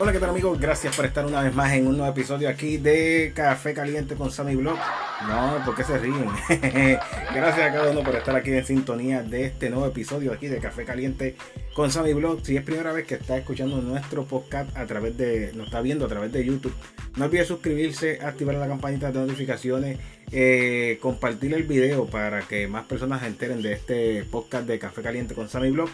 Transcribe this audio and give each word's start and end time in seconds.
Hola, 0.00 0.12
¿qué 0.12 0.20
tal 0.20 0.30
amigos? 0.30 0.60
Gracias 0.60 0.94
por 0.94 1.06
estar 1.06 1.26
una 1.26 1.42
vez 1.42 1.52
más 1.52 1.72
en 1.72 1.88
un 1.88 1.96
nuevo 1.96 2.12
episodio 2.12 2.48
aquí 2.48 2.76
de 2.76 3.32
Café 3.34 3.74
Caliente 3.74 4.14
con 4.14 4.30
Sammy 4.30 4.54
Blog. 4.54 4.78
No, 5.26 5.60
¿por 5.64 5.74
qué 5.74 5.82
se 5.82 5.98
ríen? 5.98 6.28
Gracias 7.34 7.68
a 7.68 7.72
cada 7.72 7.90
uno 7.90 8.04
por 8.04 8.14
estar 8.14 8.36
aquí 8.36 8.52
en 8.52 8.64
sintonía 8.64 9.24
de 9.24 9.46
este 9.46 9.70
nuevo 9.70 9.86
episodio 9.86 10.32
aquí 10.32 10.46
de 10.46 10.58
Café 10.58 10.84
Caliente 10.84 11.34
con 11.74 11.90
Sammy 11.90 12.12
Blog. 12.12 12.46
Si 12.46 12.56
es 12.56 12.62
primera 12.62 12.92
vez 12.92 13.06
que 13.06 13.16
está 13.16 13.38
escuchando 13.38 13.82
nuestro 13.82 14.24
podcast 14.24 14.74
a 14.76 14.86
través 14.86 15.16
de, 15.16 15.52
nos 15.54 15.66
está 15.66 15.80
viendo 15.80 16.04
a 16.04 16.08
través 16.08 16.30
de 16.30 16.44
YouTube, 16.44 16.74
no 17.16 17.24
olvide 17.24 17.44
suscribirse, 17.44 18.20
activar 18.22 18.54
la 18.54 18.68
campanita 18.68 19.10
de 19.10 19.18
notificaciones, 19.18 19.98
eh, 20.30 20.98
compartir 21.02 21.54
el 21.54 21.64
video 21.64 22.06
para 22.06 22.42
que 22.42 22.68
más 22.68 22.86
personas 22.86 23.22
se 23.22 23.26
enteren 23.26 23.62
de 23.62 23.72
este 23.72 24.22
podcast 24.30 24.64
de 24.68 24.78
Café 24.78 25.02
Caliente 25.02 25.34
con 25.34 25.48
Sammy 25.48 25.72
Blog. 25.72 25.88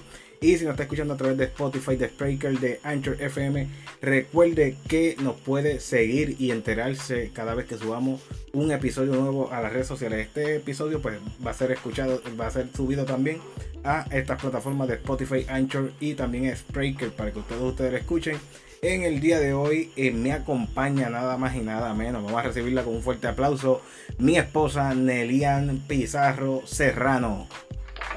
Y 0.45 0.59
si 0.59 0.65
nos 0.65 0.73
está 0.73 0.83
escuchando 0.83 1.15
a 1.15 1.16
través 1.16 1.39
de 1.39 1.45
Spotify, 1.45 1.97
de 1.97 2.11
Spreaker, 2.11 2.61
de 2.61 2.79
Anchor 2.83 3.16
FM, 3.19 3.66
recuerde 4.02 4.77
que 4.87 5.16
nos 5.19 5.37
puede 5.37 5.80
seguir 5.80 6.37
y 6.39 6.51
enterarse 6.51 7.30
cada 7.33 7.55
vez 7.55 7.65
que 7.65 7.79
subamos 7.79 8.21
un 8.52 8.71
episodio 8.71 9.15
nuevo 9.15 9.51
a 9.51 9.63
las 9.63 9.73
redes 9.73 9.87
sociales. 9.87 10.27
Este 10.27 10.57
episodio 10.57 11.01
pues 11.01 11.18
va 11.45 11.52
a 11.52 11.55
ser 11.55 11.73
escuchado, 11.73 12.21
va 12.38 12.49
a 12.49 12.51
ser 12.51 12.68
subido 12.77 13.07
también 13.07 13.41
a 13.85 14.05
estas 14.10 14.38
plataformas 14.38 14.87
de 14.88 14.96
Spotify, 14.96 15.46
Anchor 15.49 15.93
y 15.99 16.13
también 16.13 16.55
Spreaker 16.55 17.11
para 17.13 17.33
que 17.33 17.38
ustedes, 17.38 17.63
ustedes 17.63 17.93
lo 17.93 17.96
escuchen. 17.96 18.37
En 18.83 19.02
el 19.02 19.21
día 19.21 19.40
de 19.40 19.55
hoy 19.55 19.93
eh, 19.96 20.11
me 20.11 20.35
acompaña 20.35 21.09
nada 21.09 21.38
más 21.38 21.57
y 21.57 21.61
nada 21.61 21.95
menos. 21.95 22.23
Vamos 22.23 22.38
a 22.38 22.43
recibirla 22.43 22.83
con 22.83 22.95
un 22.95 23.02
fuerte 23.02 23.29
aplauso. 23.29 23.80
Mi 24.18 24.37
esposa 24.37 24.93
Nelian 24.93 25.83
Pizarro 25.88 26.66
Serrano. 26.66 27.49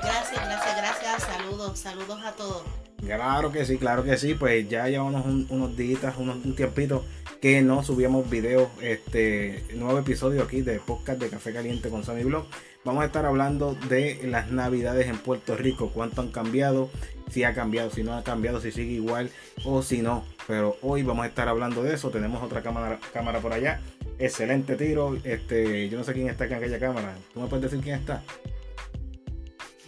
Gracias, 0.01 0.45
gracias, 0.45 0.77
gracias. 0.77 1.36
Saludos, 1.75 1.79
saludos 1.79 2.23
a 2.23 2.31
todos. 2.33 2.63
Claro 3.05 3.51
que 3.51 3.65
sí, 3.65 3.77
claro 3.77 4.03
que 4.03 4.17
sí. 4.17 4.35
Pues 4.35 4.69
ya 4.69 4.87
llevamos 4.87 5.25
unos 5.49 5.75
días, 5.75 6.15
unos, 6.17 6.37
un 6.37 6.55
tiempito 6.55 7.03
que 7.41 7.61
no 7.61 7.83
subíamos 7.83 8.29
videos, 8.29 8.69
este 8.81 9.65
nuevo 9.75 9.99
episodio 9.99 10.43
aquí 10.43 10.61
de 10.61 10.79
podcast 10.79 11.19
de 11.19 11.29
Café 11.29 11.53
Caliente 11.53 11.89
con 11.89 12.03
Sony 12.03 12.23
Blog. 12.23 12.45
Vamos 12.85 13.03
a 13.03 13.07
estar 13.07 13.25
hablando 13.25 13.75
de 13.89 14.21
las 14.23 14.49
navidades 14.49 15.07
en 15.07 15.17
Puerto 15.17 15.57
Rico, 15.57 15.91
cuánto 15.93 16.21
han 16.21 16.31
cambiado, 16.31 16.89
si 17.29 17.43
ha 17.43 17.53
cambiado, 17.53 17.91
si 17.91 18.01
no 18.01 18.13
ha 18.13 18.23
cambiado, 18.23 18.61
si 18.61 18.71
sigue 18.71 18.93
igual 18.93 19.29
o 19.65 19.81
si 19.81 20.01
no. 20.01 20.23
Pero 20.47 20.77
hoy 20.81 21.03
vamos 21.03 21.25
a 21.25 21.27
estar 21.27 21.49
hablando 21.49 21.83
de 21.83 21.95
eso. 21.95 22.11
Tenemos 22.11 22.41
otra 22.41 22.63
cámara, 22.63 22.97
cámara 23.11 23.39
por 23.39 23.51
allá. 23.51 23.81
Excelente 24.19 24.77
tiro. 24.77 25.17
Este, 25.25 25.89
yo 25.89 25.97
no 25.97 26.05
sé 26.05 26.13
quién 26.13 26.29
está 26.29 26.45
en 26.45 26.53
aquella 26.53 26.79
cámara. 26.79 27.15
¿Tú 27.33 27.41
me 27.41 27.47
puedes 27.47 27.63
decir 27.69 27.83
quién 27.83 27.99
está? 27.99 28.23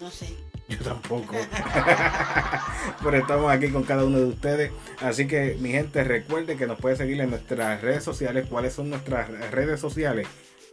No 0.02 0.11
sé. 0.11 0.48
Yo 0.78 0.78
tampoco. 0.78 1.36
Pero 3.03 3.17
estamos 3.17 3.52
aquí 3.52 3.70
con 3.70 3.84
cada 3.84 4.06
uno 4.06 4.20
de 4.20 4.25
ustedes. 4.25 4.72
Así 5.02 5.28
que, 5.28 5.58
mi 5.59 5.72
gente, 5.72 6.03
recuerde 6.03 6.58
que 6.58 6.67
nos 6.67 6.80
puede 6.80 6.95
seguir 6.95 7.20
en 7.22 7.31
nuestras 7.31 7.81
redes 7.81 8.03
sociales. 8.03 8.45
¿Cuáles 8.48 8.73
son 8.73 8.90
nuestras 8.90 9.30
redes 9.52 9.80
sociales? 9.80 10.28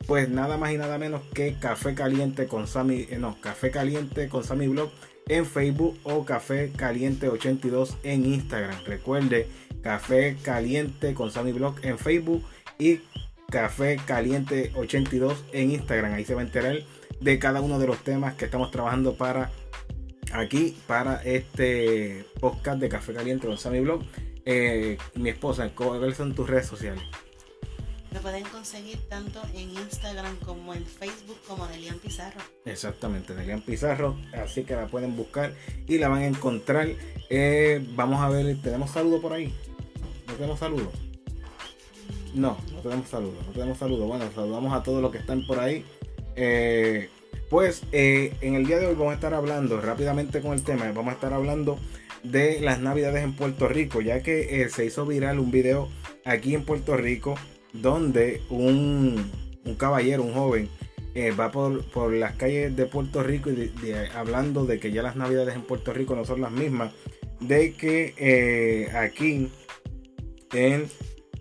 Pues 0.06 0.28
nada 0.28 0.58
más 0.58 0.72
y 0.72 0.76
nada 0.76 0.98
menos 0.98 1.22
que 1.32 1.54
Café 1.58 1.94
Caliente 1.94 2.46
con 2.46 2.66
Sammy. 2.66 3.06
Eh, 3.10 3.16
no, 3.18 3.40
Café 3.40 3.70
Caliente 3.70 4.28
con 4.28 4.44
Sammy 4.44 4.68
Blog 4.68 4.90
en 5.28 5.46
Facebook 5.46 5.98
o 6.04 6.24
Café 6.26 6.70
Caliente 6.76 7.28
82 7.28 7.96
en 8.02 8.26
Instagram. 8.26 8.84
Recuerde, 8.84 9.48
Café 9.82 10.36
Caliente 10.42 11.14
con 11.14 11.30
Sammy 11.30 11.52
Blog 11.52 11.76
en 11.82 11.98
Facebook 11.98 12.44
y 12.78 13.00
Café 13.48 13.98
Caliente 14.04 14.72
82 14.74 15.44
en 15.52 15.70
Instagram. 15.70 16.12
Ahí 16.12 16.24
se 16.26 16.34
va 16.34 16.42
a 16.42 16.44
enterar 16.44 16.76
de 17.20 17.38
cada 17.38 17.62
uno 17.62 17.78
de 17.78 17.86
los 17.86 17.98
temas 17.98 18.34
que 18.34 18.44
estamos 18.44 18.70
trabajando 18.70 19.14
para 19.14 19.50
aquí, 20.38 20.76
para 20.86 21.22
este 21.22 22.24
podcast 22.40 22.80
de 22.80 22.88
Café 22.88 23.14
Caliente 23.14 23.46
con 23.46 23.58
Sammy 23.58 23.80
Blog. 23.80 24.02
Eh, 24.44 24.98
mi 25.14 25.30
esposa, 25.30 25.70
¿cuáles 25.74 26.16
son 26.16 26.34
tus 26.34 26.48
redes 26.48 26.66
sociales? 26.66 27.02
Me 28.12 28.20
pueden 28.20 28.44
conseguir 28.44 28.98
tanto 29.08 29.42
en 29.54 29.70
Instagram 29.70 30.36
como 30.36 30.72
en 30.72 30.86
Facebook 30.86 31.36
como 31.46 31.66
Nelian 31.66 31.98
Pizarro. 31.98 32.40
Exactamente, 32.64 33.34
Nelian 33.34 33.60
Pizarro. 33.60 34.16
Así 34.32 34.64
que 34.64 34.74
la 34.74 34.86
pueden 34.86 35.16
buscar 35.16 35.52
y 35.86 35.98
la 35.98 36.08
van 36.08 36.22
a 36.22 36.26
encontrar. 36.26 36.88
Eh, 37.28 37.84
vamos 37.94 38.20
a 38.20 38.28
ver, 38.28 38.56
¿tenemos 38.62 38.90
saludo 38.90 39.20
por 39.20 39.32
ahí? 39.32 39.52
¿No 40.28 40.34
tenemos 40.34 40.58
saludo? 40.58 40.90
No, 42.34 42.56
no 42.72 42.80
tenemos 42.80 43.08
saludo, 43.08 43.34
no 43.46 43.52
tenemos 43.52 43.78
saludo. 43.78 44.06
Bueno, 44.06 44.30
saludamos 44.34 44.72
a 44.72 44.82
todos 44.82 45.02
los 45.02 45.10
que 45.10 45.18
están 45.18 45.46
por 45.46 45.58
ahí. 45.58 45.84
Eh, 46.36 47.10
pues 47.48 47.82
eh, 47.92 48.34
en 48.40 48.54
el 48.54 48.66
día 48.66 48.78
de 48.78 48.86
hoy 48.86 48.94
vamos 48.94 49.12
a 49.12 49.14
estar 49.14 49.34
hablando 49.34 49.80
rápidamente 49.80 50.40
con 50.40 50.52
el 50.52 50.62
tema. 50.62 50.90
Vamos 50.92 51.12
a 51.12 51.14
estar 51.14 51.32
hablando 51.32 51.78
de 52.22 52.60
las 52.60 52.80
navidades 52.80 53.22
en 53.22 53.34
Puerto 53.34 53.68
Rico, 53.68 54.00
ya 54.00 54.22
que 54.22 54.62
eh, 54.62 54.68
se 54.68 54.84
hizo 54.84 55.06
viral 55.06 55.38
un 55.38 55.50
video 55.50 55.88
aquí 56.24 56.54
en 56.54 56.64
Puerto 56.64 56.96
Rico 56.96 57.36
donde 57.72 58.42
un, 58.50 59.30
caballero, 59.78 60.22
un 60.22 60.34
joven, 60.34 60.68
va 61.38 61.50
por, 61.50 62.12
las 62.12 62.34
calles 62.36 62.74
de 62.74 62.86
Puerto 62.86 63.22
Rico 63.22 63.50
y 63.50 63.72
hablando 64.14 64.66
de 64.66 64.78
que 64.80 64.92
ya 64.92 65.02
las 65.02 65.16
navidades 65.16 65.54
en 65.54 65.62
Puerto 65.62 65.92
Rico 65.92 66.16
no 66.16 66.24
son 66.24 66.40
las 66.40 66.52
mismas, 66.52 66.92
de 67.40 67.74
que 67.74 68.88
aquí 68.94 69.50
en 70.52 70.88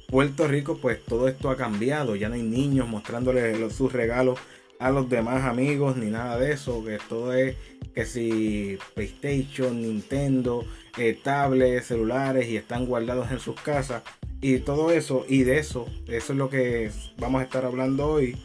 Puerto 0.07 0.47
Rico 0.47 0.77
pues 0.81 1.03
todo 1.03 1.27
esto 1.27 1.49
ha 1.49 1.57
cambiado, 1.57 2.15
ya 2.15 2.29
no 2.29 2.35
hay 2.35 2.43
niños 2.43 2.87
mostrándole 2.87 3.69
sus 3.69 3.91
regalos 3.91 4.39
a 4.79 4.89
los 4.91 5.09
demás 5.09 5.45
amigos 5.45 5.97
ni 5.97 6.07
nada 6.07 6.37
de 6.37 6.53
eso, 6.53 6.83
que 6.83 6.97
todo 7.09 7.33
es 7.33 7.55
que 7.93 8.05
si 8.05 8.77
PlayStation, 8.93 9.81
Nintendo, 9.81 10.65
eh, 10.97 11.17
tablets, 11.21 11.87
celulares 11.87 12.47
y 12.49 12.57
están 12.57 12.85
guardados 12.85 13.31
en 13.31 13.39
sus 13.39 13.59
casas 13.61 14.03
y 14.41 14.59
todo 14.59 14.91
eso 14.91 15.25
y 15.27 15.43
de 15.43 15.59
eso, 15.59 15.87
eso 16.07 16.33
es 16.33 16.37
lo 16.37 16.49
que 16.49 16.91
vamos 17.17 17.41
a 17.41 17.45
estar 17.45 17.65
hablando 17.65 18.07
hoy. 18.07 18.37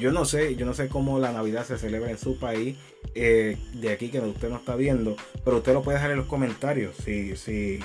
Yo 0.00 0.10
no 0.10 0.24
sé, 0.24 0.56
yo 0.56 0.66
no 0.66 0.74
sé 0.74 0.88
cómo 0.88 1.20
la 1.20 1.32
Navidad 1.32 1.64
se 1.64 1.78
celebra 1.78 2.10
en 2.10 2.18
su 2.18 2.38
país, 2.38 2.76
eh, 3.14 3.56
de 3.74 3.90
aquí 3.90 4.08
que 4.08 4.18
usted 4.20 4.48
no 4.48 4.56
está 4.56 4.74
viendo, 4.74 5.16
pero 5.44 5.58
usted 5.58 5.72
lo 5.72 5.82
puede 5.82 5.98
dejar 5.98 6.10
en 6.10 6.16
los 6.16 6.26
comentarios 6.26 6.96
si, 6.96 7.36
si, 7.36 7.78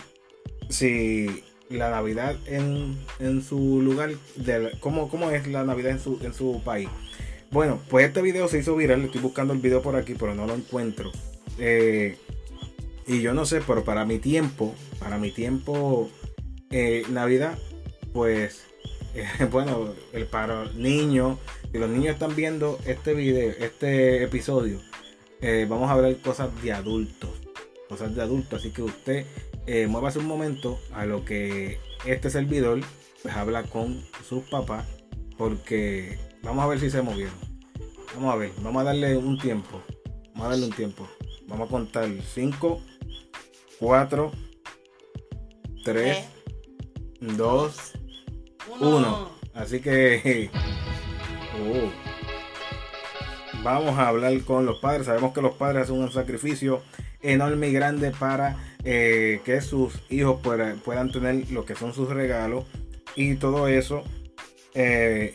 si 0.69 1.43
la 1.69 1.91
Navidad 1.91 2.35
en, 2.47 2.97
en 3.19 3.43
su 3.43 3.81
lugar, 3.81 4.11
de, 4.37 4.71
¿cómo, 4.79 5.07
¿cómo 5.09 5.29
es 5.29 5.45
la 5.47 5.63
Navidad 5.63 5.91
en 5.91 5.99
su, 5.99 6.19
en 6.23 6.33
su 6.33 6.61
país? 6.63 6.89
Bueno, 7.51 7.79
pues 7.89 8.05
este 8.05 8.21
video 8.21 8.47
se 8.47 8.59
hizo 8.59 8.75
viral. 8.75 9.03
Estoy 9.05 9.21
buscando 9.21 9.53
el 9.53 9.59
video 9.59 9.81
por 9.81 9.95
aquí, 9.95 10.13
pero 10.13 10.35
no 10.35 10.45
lo 10.45 10.53
encuentro. 10.53 11.11
Eh, 11.57 12.15
y 13.07 13.21
yo 13.21 13.33
no 13.33 13.45
sé, 13.45 13.61
pero 13.65 13.83
para 13.83 14.05
mi 14.05 14.19
tiempo, 14.19 14.75
para 14.99 15.17
mi 15.17 15.31
tiempo, 15.31 16.11
eh, 16.69 17.03
Navidad, 17.09 17.57
pues, 18.13 18.65
bueno, 19.51 19.95
el, 20.13 20.27
para 20.27 20.65
niños, 20.73 21.39
si 21.71 21.79
los 21.79 21.89
niños 21.89 22.13
están 22.13 22.35
viendo 22.35 22.77
este 22.85 23.15
video, 23.15 23.51
este 23.59 24.23
episodio, 24.23 24.79
eh, 25.41 25.65
vamos 25.67 25.89
a 25.89 25.93
hablar 25.93 26.15
cosas 26.17 26.49
de 26.61 26.71
adultos. 26.71 27.31
Cosas 27.87 28.15
de 28.15 28.21
adultos. 28.21 28.59
Así 28.59 28.69
que 28.69 28.83
usted 28.83 29.25
muévase 29.87 30.19
un 30.19 30.27
momento 30.27 30.79
a 30.93 31.05
lo 31.05 31.25
que 31.25 31.79
este 32.05 32.29
servidor, 32.29 32.81
pues 33.23 33.35
habla 33.35 33.63
con 33.63 34.03
sus 34.27 34.43
papás, 34.43 34.85
porque 35.37 36.17
Vamos 36.43 36.63
a 36.63 36.67
ver 36.67 36.79
si 36.79 36.89
se 36.89 37.01
movieron. 37.01 37.33
Vamos 38.15 38.33
a 38.33 38.37
ver, 38.37 38.51
vamos 38.61 38.81
a 38.81 38.85
darle 38.85 39.17
un 39.17 39.37
tiempo. 39.37 39.81
Vamos 40.33 40.47
a 40.47 40.49
darle 40.49 40.65
un 40.65 40.73
tiempo. 40.73 41.07
Vamos 41.47 41.67
a 41.67 41.71
contar 41.71 42.09
5, 42.33 42.81
4, 43.79 44.31
3, 45.83 46.17
2, 47.21 47.93
1. 48.79 49.29
Así 49.53 49.81
que 49.81 50.49
uh, 51.59 51.89
vamos 53.63 53.97
a 53.97 54.07
hablar 54.07 54.39
con 54.41 54.65
los 54.65 54.79
padres. 54.79 55.07
Sabemos 55.07 55.33
que 55.33 55.41
los 55.41 55.55
padres 55.55 55.83
hacen 55.83 55.99
un 55.99 56.11
sacrificio 56.11 56.81
enorme 57.21 57.69
y 57.69 57.73
grande 57.73 58.11
para 58.11 58.57
eh, 58.83 59.41
que 59.43 59.61
sus 59.61 59.93
hijos 60.09 60.39
puedan 60.41 61.11
tener 61.11 61.51
lo 61.51 61.65
que 61.65 61.75
son 61.75 61.93
sus 61.93 62.09
regalos 62.09 62.65
y 63.15 63.35
todo 63.35 63.67
eso 63.67 64.03
eh, 64.81 65.31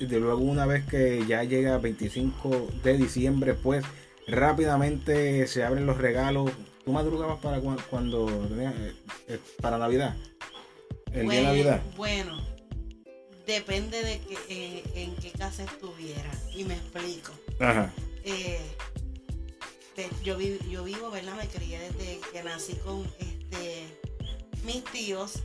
y 0.00 0.04
de 0.06 0.18
luego 0.20 0.40
una 0.40 0.66
vez 0.66 0.84
que 0.86 1.24
ya 1.26 1.44
llega 1.44 1.78
25 1.78 2.68
de 2.82 2.96
diciembre, 2.98 3.54
pues 3.54 3.84
rápidamente 4.26 5.46
se 5.46 5.62
abren 5.62 5.86
los 5.86 5.98
regalos. 5.98 6.50
¿Tú 6.84 6.92
madrugabas 6.92 7.38
para 7.38 7.60
cuando, 7.90 8.28
eh, 8.58 8.92
eh, 9.28 9.38
para 9.60 9.78
Navidad? 9.78 10.16
el 11.12 11.28
día 11.28 11.38
de 11.40 11.46
Navidad. 11.46 11.82
Bueno, 11.96 12.42
depende 13.46 14.02
de 14.02 14.18
que, 14.20 14.34
eh, 14.48 14.82
en 14.96 15.14
qué 15.16 15.30
casa 15.30 15.62
estuviera. 15.64 16.30
Y 16.54 16.64
me 16.64 16.74
explico. 16.74 17.32
Ajá. 17.60 17.92
Eh, 18.24 18.58
yo, 20.24 20.36
vi- 20.36 20.58
yo 20.70 20.82
vivo, 20.84 21.10
¿verdad? 21.10 21.34
Me 21.36 21.46
crié 21.48 21.78
desde 21.78 22.20
que 22.32 22.42
nací 22.42 22.74
con 22.84 23.04
este, 23.18 23.84
mis 24.64 24.82
tíos. 24.84 25.42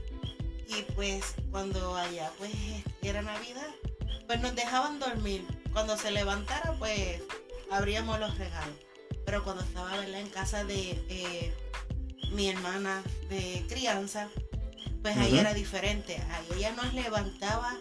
Y 0.77 0.83
pues 0.93 1.35
cuando 1.51 1.95
allá 1.95 2.31
pues 2.37 2.51
era 3.01 3.21
Navidad, 3.21 3.67
pues 4.27 4.39
nos 4.41 4.55
dejaban 4.55 4.99
dormir. 4.99 5.45
Cuando 5.71 5.97
se 5.97 6.11
levantara, 6.11 6.73
pues 6.79 7.21
abríamos 7.71 8.19
los 8.19 8.37
regalos. 8.37 8.75
Pero 9.25 9.43
cuando 9.43 9.63
estaba, 9.63 9.95
¿verdad? 9.97 10.19
En 10.19 10.29
casa 10.29 10.63
de 10.63 10.91
eh, 11.09 11.53
mi 12.31 12.49
hermana 12.49 13.03
de 13.29 13.65
crianza, 13.69 14.29
pues 15.01 15.17
ahí 15.17 15.31
Ujú. 15.31 15.37
era 15.41 15.53
diferente. 15.53 16.21
Ahí 16.31 16.45
ella 16.57 16.71
nos 16.71 16.93
levantaba, 16.93 17.77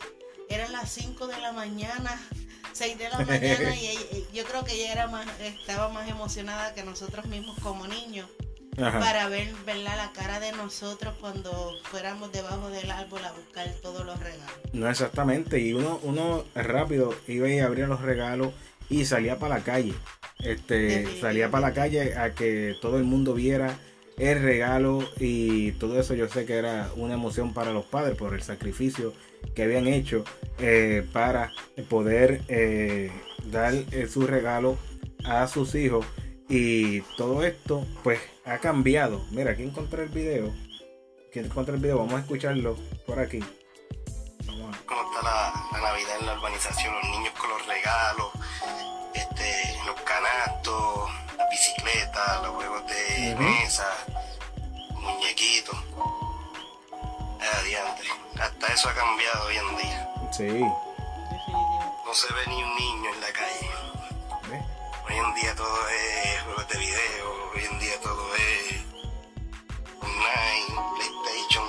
eran 0.49 0.73
las 0.73 0.91
5 0.93 1.27
de 1.27 1.39
la 1.41 1.53
mañana, 1.53 2.21
6 2.73 2.99
de 2.99 3.09
la 3.09 3.19
mañana, 3.21 3.77
y 3.81 3.87
ella- 3.87 4.01
yo 4.33 4.45
creo 4.45 4.65
que 4.65 4.75
ella 4.75 4.93
era 4.93 5.07
más, 5.09 5.27
estaba 5.41 5.89
más 5.89 6.09
emocionada 6.09 6.75
que 6.75 6.83
nosotros 6.85 7.27
mismos 7.27 7.59
como 7.61 7.87
niños 7.87 8.29
Ajá. 8.79 9.01
para 9.01 9.29
ver 9.29 9.53
¿verdad? 9.67 9.97
la 9.97 10.13
cara 10.13 10.41
de 10.41 10.53
nosotros 10.53 11.15
cuando 11.21 11.75
fuéramos 11.85 12.33
debajo 12.33 12.71
del 12.71 12.91
árbol 12.91 13.25
a 13.25 13.33
buscar 13.33 13.69
todos 13.83 14.07
los 14.07 14.19
regalos. 14.19 14.51
No 14.73 14.89
exactamente. 14.89 15.61
Y 15.61 15.75
uno, 15.75 16.01
uno 16.03 16.45
rápido 16.55 17.15
iba 17.29 17.49
y 17.49 17.59
abría 17.59 17.87
los 17.87 18.01
regalos 18.01 18.53
y 18.89 19.05
salía 19.05 19.39
para 19.39 19.57
la 19.59 19.65
calle. 19.65 19.95
Este, 20.39 21.21
salía 21.21 21.51
para 21.51 21.69
la 21.69 21.75
calle 21.75 22.17
a 22.17 22.35
que 22.35 22.77
todo 22.81 22.99
el 22.99 23.05
mundo 23.05 23.35
viera 23.35 23.79
el 24.19 24.43
regalo 24.43 25.03
y 25.19 25.73
todo 25.73 25.99
eso 25.99 26.15
yo 26.15 26.29
sé 26.29 26.45
que 26.45 26.55
era 26.55 26.91
una 26.97 27.15
emoción 27.15 27.55
para 27.55 27.73
los 27.73 27.85
padres 27.85 28.17
por 28.17 28.35
el 28.35 28.43
sacrificio 28.43 29.15
que 29.55 29.63
habían 29.63 29.87
hecho 29.87 30.25
eh, 30.59 31.07
para 31.13 31.53
poder 31.89 32.43
eh, 32.49 33.11
dar 33.51 33.75
eh, 33.93 34.07
su 34.09 34.27
regalo 34.27 34.77
a 35.25 35.47
sus 35.49 35.75
hijos 35.75 36.05
y 36.49 37.01
todo 37.17 37.45
esto 37.45 37.87
pues 38.03 38.21
ha 38.45 38.59
cambiado 38.59 39.25
mira 39.31 39.53
aquí 39.53 39.63
encontré 39.63 40.03
el 40.05 40.09
video 40.09 40.53
aquí 41.29 41.39
encontré 41.39 41.75
el 41.75 41.81
video 41.81 41.99
vamos 41.99 42.15
a 42.15 42.19
escucharlo 42.21 42.77
por 43.07 43.19
aquí 43.21 43.39
vamos 44.47 44.77
a- 44.77 44.81
cómo 44.87 45.03
está 45.13 45.23
la, 45.23 45.53
la 45.73 45.81
Navidad 45.91 46.17
en 46.21 46.27
la 46.27 46.33
urbanización, 46.35 46.95
los 46.95 47.05
niños 47.11 47.33
con 47.39 47.51
los 47.51 47.67
regalos, 47.67 48.29
este, 49.15 49.77
los 49.87 50.01
canastos, 50.03 51.11
las 51.39 51.51
bicicletas, 51.51 52.43
los 52.43 52.51
juegos 52.55 52.83
de 52.87 53.35
Ujú. 53.35 53.43
mesa, 53.43 53.87
muñequitos. 54.95 55.77
Adiante. 57.61 58.03
Hasta 58.41 58.67
eso 58.73 58.89
ha 58.89 58.95
cambiado 58.95 59.47
hoy 59.47 59.57
en 59.57 59.77
día. 59.77 60.09
sí. 60.33 60.61
No 62.07 62.15
se 62.15 62.33
ve 62.35 62.41
ni 62.49 62.63
un 62.63 62.75
niño 62.77 63.11
en 63.15 63.21
la 63.21 63.33
calle. 63.33 63.71
Hoy 65.13 65.19
en 65.19 65.35
día 65.35 65.55
todo 65.55 65.67
es 65.89 66.41
juegos 66.43 66.69
de 66.69 66.79
video, 66.79 67.27
hoy 67.53 67.61
en 67.71 67.79
día 67.81 68.01
todo 68.03 68.35
es 68.35 68.85
online, 70.01 70.81
PlayStation. 70.97 71.65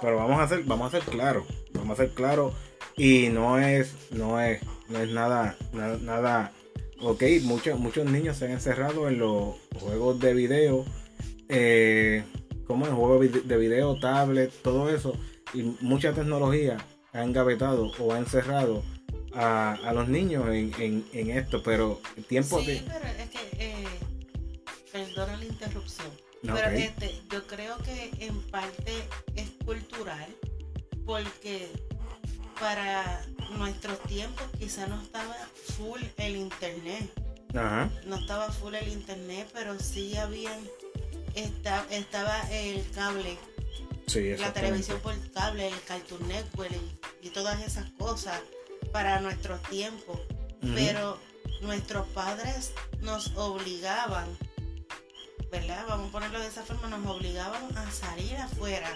Pero 0.00 0.16
vamos 0.16 0.40
a 0.40 0.42
hacer, 0.44 0.62
vamos 0.64 0.94
a 0.94 0.98
ser 0.98 1.10
claros, 1.10 1.44
vamos 1.74 1.98
a 1.98 2.02
ser 2.04 2.14
claros 2.14 2.54
y 2.96 3.28
no 3.28 3.58
es, 3.58 3.94
no 4.12 4.40
es, 4.40 4.62
no 4.88 4.98
es 4.98 5.10
nada, 5.10 5.58
nada, 5.74 5.98
nada 5.98 6.52
ok, 7.02 7.22
muchos, 7.42 7.78
muchos 7.78 8.06
niños 8.06 8.38
se 8.38 8.46
han 8.46 8.52
encerrado 8.52 9.08
en 9.08 9.18
los 9.18 9.56
juegos 9.78 10.18
de 10.18 10.32
video, 10.32 10.86
eh, 11.50 12.24
como 12.66 12.86
en 12.86 12.96
juegos 12.96 13.46
de 13.46 13.56
video, 13.58 14.00
tablet, 14.00 14.50
todo 14.62 14.88
eso, 14.88 15.12
y 15.52 15.64
mucha 15.82 16.14
tecnología 16.14 16.78
ha 17.12 17.22
engavetado 17.24 17.92
o 17.98 18.14
ha 18.14 18.18
encerrado 18.18 18.82
a, 19.34 19.72
a 19.84 19.92
los 19.92 20.08
niños 20.08 20.46
en, 20.48 20.72
en- 20.78 21.08
en 21.12 21.30
esto, 21.30 21.62
pero 21.62 22.00
el 22.16 22.24
tiempo 22.24 22.60
Sí, 22.60 22.66
de... 22.66 22.80
pero 22.86 23.06
es 23.06 23.30
que, 23.30 23.38
eh, 23.58 23.84
perdona 24.92 25.36
la 25.36 25.44
interrupción, 25.44 26.10
pero 26.42 26.68
este, 26.70 27.20
yo 27.30 27.46
creo 27.46 27.76
que 27.78 28.10
en 28.20 28.40
parte 28.50 28.92
es 29.36 29.50
cultural, 29.64 30.26
porque 31.04 31.68
para 32.60 33.24
nuestros 33.56 34.00
tiempos 34.04 34.44
quizá 34.58 34.86
no 34.86 35.00
estaba 35.02 35.36
full 35.76 36.00
el 36.16 36.36
internet, 36.36 37.10
Ajá, 37.54 37.90
no 38.06 38.16
estaba 38.16 38.50
full 38.52 38.74
el 38.74 38.88
internet, 38.88 39.48
pero 39.52 39.78
sí 39.78 40.16
habían, 40.16 40.58
esta- 41.34 41.86
estaba 41.90 42.40
el 42.50 42.84
cable, 42.94 43.38
sí, 44.06 44.36
la 44.36 44.52
televisión 44.52 44.98
por 45.00 45.14
cable, 45.32 45.68
el 45.68 45.80
Cartoon 45.86 46.26
Network 46.28 46.72
y, 47.22 47.26
y 47.28 47.30
todas 47.30 47.60
esas 47.64 47.88
cosas 47.92 48.40
para 48.92 49.20
nuestros 49.20 49.62
tiempos. 49.62 50.18
Ujú. 50.62 50.72
Pero 50.74 51.18
nuestros 51.62 52.06
padres 52.08 52.72
nos 53.00 53.32
obligaban, 53.36 54.26
¿verdad? 55.50 55.84
Vamos 55.88 56.08
a 56.08 56.12
ponerlo 56.12 56.40
de 56.40 56.46
esa 56.46 56.62
forma, 56.62 56.88
nos 56.88 57.06
obligaban 57.06 57.76
a 57.76 57.90
salir 57.90 58.36
afuera. 58.36 58.94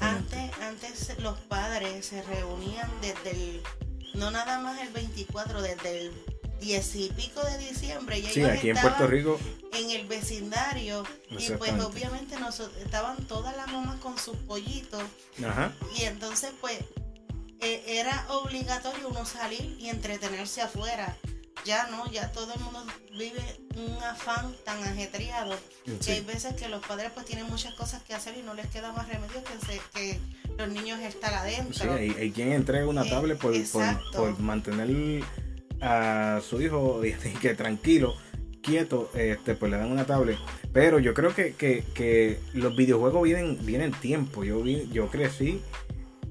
Antes, 0.00 0.50
antes 0.60 1.18
los 1.20 1.38
padres 1.40 2.06
se 2.06 2.22
reunían 2.22 2.90
desde 3.00 3.30
el, 3.30 3.62
no 4.14 4.30
nada 4.30 4.58
más 4.60 4.80
el 4.80 4.90
24, 4.90 5.62
desde 5.62 6.06
el 6.06 6.12
10 6.60 6.96
y 6.96 7.08
pico 7.10 7.42
de 7.42 7.58
diciembre. 7.58 8.18
Y 8.18 8.26
Sí, 8.26 8.40
ellos 8.40 8.58
aquí 8.58 8.70
en 8.70 8.76
Puerto 8.76 9.06
Rico, 9.06 9.40
en 9.72 9.90
el 9.90 10.06
vecindario 10.06 11.04
y 11.30 11.50
pues 11.50 11.72
obviamente 11.80 12.38
nos, 12.38 12.60
estaban 12.60 13.16
todas 13.24 13.56
las 13.56 13.66
mamás 13.68 14.00
con 14.00 14.16
sus 14.18 14.36
pollitos 14.36 15.02
ajá, 15.44 15.72
y 15.96 16.04
entonces 16.04 16.52
pues 16.60 16.78
era 17.86 18.26
obligatorio 18.30 19.08
uno 19.08 19.24
salir 19.24 19.76
y 19.78 19.88
entretenerse 19.88 20.62
afuera. 20.62 21.16
Ya 21.64 21.86
no, 21.86 22.10
ya 22.10 22.30
todo 22.32 22.52
el 22.52 22.60
mundo 22.60 22.84
vive 23.12 23.40
un 23.76 23.96
afán 24.04 24.54
tan 24.64 24.82
ajetreado 24.84 25.56
que 25.84 26.12
hay 26.12 26.18
sí, 26.18 26.24
veces 26.26 26.54
que 26.54 26.68
los 26.68 26.84
padres 26.86 27.10
pues 27.14 27.24
tienen 27.24 27.46
muchas 27.46 27.72
cosas 27.74 28.02
que 28.02 28.12
hacer 28.12 28.36
y 28.36 28.42
no 28.42 28.52
les 28.52 28.66
queda 28.66 28.92
más 28.92 29.08
remedio 29.08 29.42
que, 29.44 29.66
se- 29.66 29.80
que 29.94 30.18
los 30.58 30.68
niños 30.68 30.98
Sí, 31.00 31.26
adentro. 31.26 31.94
hay, 31.94 32.10
hay 32.10 32.30
quien 32.32 32.52
entrega 32.52 32.86
una 32.86 33.06
Eh, 33.06 33.08
tablet 33.10 33.38
por, 33.38 33.52
por, 33.52 33.60
exacto. 33.60 34.10
por 34.18 34.38
mantener 34.40 35.24
a 35.80 36.40
su 36.46 36.60
hijo 36.60 37.00
que 37.40 37.54
tranquilo, 37.54 38.14
quieto, 38.62 39.10
este, 39.14 39.54
pues 39.54 39.70
le 39.72 39.78
dan 39.78 39.90
una 39.90 40.04
tablet. 40.04 40.38
Pero 40.72 40.98
yo 40.98 41.14
creo 41.14 41.34
que, 41.34 41.54
que- 41.54 41.82
que 41.94 42.40
los 42.52 42.76
videojuegos 42.76 43.22
vienen, 43.22 43.64
vienen 43.64 43.92
tiempo. 43.92 44.44
Yo, 44.44 44.60
vi, 44.62 44.88
yo 44.92 45.08
crecí 45.08 45.62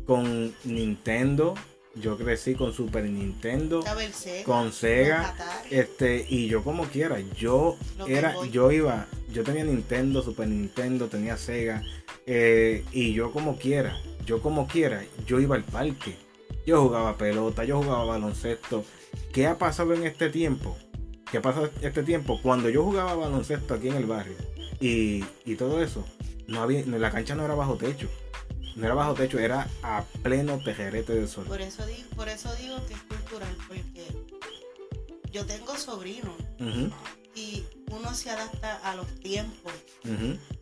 con 0.05 0.53
Nintendo, 0.63 1.55
yo 1.95 2.17
crecí 2.17 2.55
con 2.55 2.73
Super 2.73 3.05
Nintendo, 3.05 3.83
Sega, 4.11 4.43
con 4.43 4.71
Sega, 4.71 5.35
este, 5.69 6.25
y 6.27 6.47
yo 6.47 6.63
como 6.63 6.85
quiera, 6.85 7.19
yo 7.37 7.77
era, 8.07 8.35
yo 8.47 8.71
iba, 8.71 9.07
yo 9.31 9.43
tenía 9.43 9.63
Nintendo, 9.63 10.23
Super 10.23 10.47
Nintendo, 10.47 11.07
tenía 11.07 11.37
Sega, 11.37 11.83
eh, 12.25 12.83
y 12.91 13.13
yo 13.13 13.31
como 13.31 13.57
quiera, 13.57 13.97
yo 14.25 14.41
como 14.41 14.67
quiera, 14.67 15.03
yo 15.27 15.39
iba 15.39 15.55
al 15.55 15.63
parque, 15.63 16.15
yo 16.65 16.81
jugaba 16.81 17.17
pelota, 17.17 17.63
yo 17.63 17.81
jugaba 17.81 18.05
baloncesto. 18.05 18.85
¿Qué 19.31 19.47
ha 19.47 19.57
pasado 19.57 19.93
en 19.93 20.05
este 20.05 20.29
tiempo? 20.29 20.77
¿Qué 21.31 21.41
pasa 21.41 21.69
este 21.81 22.03
tiempo? 22.03 22.39
Cuando 22.41 22.69
yo 22.69 22.83
jugaba 22.83 23.15
baloncesto 23.15 23.73
aquí 23.73 23.89
en 23.89 23.95
el 23.95 24.05
barrio 24.05 24.35
y, 24.79 25.23
y 25.45 25.55
todo 25.55 25.83
eso, 25.83 26.05
no 26.47 26.61
había, 26.61 26.85
la 26.85 27.11
cancha 27.11 27.35
no 27.35 27.43
era 27.45 27.55
bajo 27.55 27.75
techo, 27.75 28.07
no 28.75 28.85
era 28.85 28.93
bajo 28.95 29.13
techo, 29.13 29.39
era 29.39 29.67
a 29.83 30.03
pleno 30.23 30.59
tejerete 30.63 31.13
de 31.13 31.27
sol. 31.27 31.45
Por 31.45 31.61
eso, 31.61 31.85
di- 31.85 32.05
por 32.15 32.27
eso 32.29 32.53
digo 32.55 32.83
que 32.87 32.93
es 32.93 33.01
cultural, 33.03 33.55
porque 33.67 34.07
yo 35.31 35.45
tengo 35.45 35.75
sobrinos 35.77 36.35
y 37.35 37.63
uno 37.91 38.13
se 38.13 38.29
adapta 38.29 38.77
a 38.89 38.95
los 38.95 39.07
tiempos. 39.19 39.73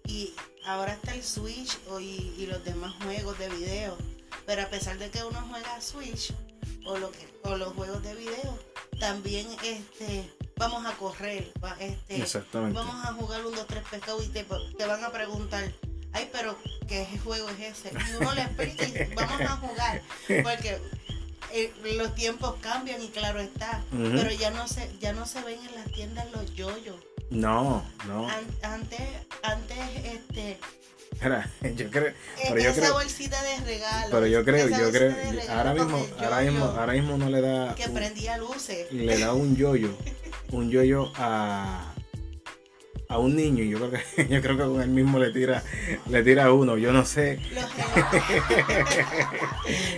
Y 0.05 0.33
ahora 0.65 0.93
está 0.93 1.13
el 1.13 1.23
Switch 1.23 1.77
y, 1.99 2.33
y 2.37 2.45
los 2.49 2.63
demás 2.63 2.93
juegos 3.03 3.37
de 3.39 3.49
video. 3.49 3.97
Pero 4.45 4.63
a 4.63 4.67
pesar 4.69 4.97
de 4.97 5.09
que 5.09 5.23
uno 5.23 5.39
juega 5.49 5.79
Switch 5.81 6.33
o, 6.85 6.97
lo 6.97 7.11
que, 7.11 7.27
o 7.43 7.55
los 7.57 7.73
juegos 7.73 8.01
de 8.03 8.15
video, 8.15 8.57
también 8.99 9.47
este, 9.63 10.29
vamos 10.57 10.85
a 10.85 10.93
correr. 10.97 11.51
este, 11.79 12.21
Exactamente. 12.21 12.77
vamos 12.77 12.95
a 13.05 13.13
jugar 13.13 13.45
un 13.45 13.53
2, 13.55 13.67
3 13.67 13.83
pescados 13.89 14.25
y 14.25 14.29
te, 14.29 14.43
te 14.77 14.85
van 14.85 15.03
a 15.03 15.11
preguntar, 15.11 15.71
ay, 16.13 16.29
pero 16.31 16.55
¿qué 16.87 17.05
juego 17.23 17.49
es 17.49 17.77
ese? 17.77 17.91
Y 18.11 18.15
uno 18.21 18.33
le 18.33 18.41
explica 18.41 18.85
y 18.85 19.13
vamos 19.15 19.41
a 19.41 19.57
jugar. 19.57 20.01
Porque 20.43 20.77
eh, 21.53 21.71
los 21.97 22.13
tiempos 22.15 22.55
cambian 22.61 23.01
y 23.01 23.09
claro 23.09 23.39
está. 23.39 23.81
Pero 23.91 24.31
ya 24.31 24.51
no 24.51 24.67
se, 24.67 24.89
ya 24.99 25.13
no 25.13 25.25
se 25.25 25.41
ven 25.41 25.59
en 25.69 25.75
las 25.75 25.91
tiendas 25.91 26.25
los 26.31 26.53
yoyos. 26.55 26.95
No, 27.29 27.83
no. 28.07 28.27
An- 28.27 28.45
antes, 28.63 28.99
antes, 29.43 29.77
este, 30.03 30.57
yo 31.75 31.89
creo, 31.91 32.13
pero 32.43 32.57
yo 32.61 32.69
esa 32.71 32.81
creo, 32.81 32.93
bolsita 32.93 33.41
de 33.43 33.57
regalo. 33.65 34.07
pero 34.11 34.27
yo 34.27 34.43
creo, 34.43 34.67
yo 34.67 34.91
creo, 34.91 35.15
ahora 35.49 35.73
mismo, 35.73 36.07
ahora 36.19 36.41
mismo, 36.41 36.65
ahora 36.65 36.93
mismo 36.93 37.17
no 37.17 37.29
le 37.29 37.41
da, 37.41 37.75
que 37.75 37.85
un- 37.85 37.93
prendía 37.93 38.37
luces. 38.37 38.91
le 38.91 39.17
da 39.19 39.33
un 39.33 39.55
yoyo, 39.55 39.95
un 40.51 40.69
yoyo 40.71 41.11
a, 41.15 41.93
a 43.11 43.17
un 43.19 43.35
niño 43.35 43.63
y 43.63 43.69
yo 43.69 43.77
creo 43.77 43.91
que 43.91 43.99
yo 44.29 44.41
creo 44.41 44.57
que 44.57 44.63
con 44.63 44.81
él 44.81 44.89
mismo 44.89 45.19
le 45.19 45.31
tira 45.31 45.63
le 46.09 46.23
tira 46.23 46.45
a 46.45 46.53
uno 46.53 46.77
yo 46.77 46.91
no 46.93 47.05
sé 47.05 47.39
Los, 47.53 47.65
heli- 47.75 47.81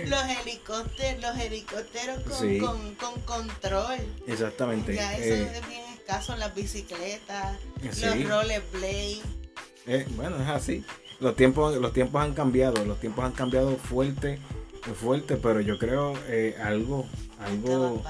los 0.08 0.22
helicópteros, 0.24 1.22
los 1.22 1.38
helicópteros 1.38 2.18
con, 2.24 2.38
Sí. 2.38 2.58
con, 2.58 2.94
con 2.96 3.20
control. 3.22 3.96
exactamente 4.26 4.94
Ya 4.94 5.16
eso 5.16 5.34
Eh, 5.34 5.50
es 5.58 5.68
bien 5.68 5.82
escaso, 5.94 6.36
las 6.36 6.54
bicicletas, 6.54 7.56
Sí. 7.92 8.04
los 8.04 8.28
rollerblades. 8.28 9.20
eh, 9.86 10.06
bueno 10.16 10.36
es 10.42 10.48
así 10.48 10.84
los 11.20 11.36
tiempos 11.36 11.76
los 11.76 11.92
tiempos 11.92 12.22
han 12.22 12.34
cambiado 12.34 12.84
los 12.84 12.98
tiempos 13.00 13.24
han 13.24 13.32
cambiado 13.32 13.76
fuerte 13.76 14.38
fuerte 15.00 15.36
pero 15.36 15.60
yo 15.60 15.78
creo 15.78 16.14
eh, 16.28 16.56
algo 16.62 17.06
algo. 17.38 18.02